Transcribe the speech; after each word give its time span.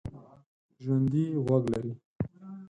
ژوندي 0.83 1.23
غوږ 1.45 1.63
لري 1.73 1.93